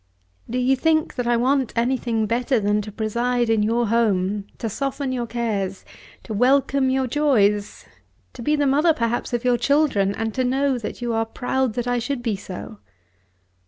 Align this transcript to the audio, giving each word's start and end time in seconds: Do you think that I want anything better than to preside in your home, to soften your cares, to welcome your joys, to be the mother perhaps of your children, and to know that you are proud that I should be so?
Do 0.49 0.57
you 0.57 0.75
think 0.75 1.13
that 1.13 1.27
I 1.27 1.37
want 1.37 1.73
anything 1.77 2.25
better 2.25 2.59
than 2.59 2.81
to 2.81 2.91
preside 2.91 3.51
in 3.51 3.61
your 3.61 3.89
home, 3.89 4.45
to 4.57 4.67
soften 4.67 5.11
your 5.11 5.27
cares, 5.27 5.85
to 6.23 6.33
welcome 6.33 6.89
your 6.89 7.05
joys, 7.05 7.85
to 8.33 8.41
be 8.41 8.55
the 8.55 8.65
mother 8.65 8.95
perhaps 8.95 9.31
of 9.31 9.45
your 9.45 9.59
children, 9.59 10.15
and 10.15 10.33
to 10.33 10.43
know 10.43 10.79
that 10.79 11.03
you 11.03 11.13
are 11.13 11.25
proud 11.27 11.75
that 11.75 11.85
I 11.87 11.99
should 11.99 12.23
be 12.23 12.35
so? 12.35 12.79